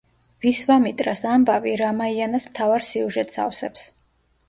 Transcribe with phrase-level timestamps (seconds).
[0.45, 3.91] ვისვამიტრას ამბავი რამაიანას მთავარ სიუჟეტს ავსებს.